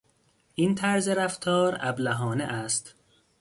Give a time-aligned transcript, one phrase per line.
[0.55, 2.95] این طرز رفتار ابلهانه است!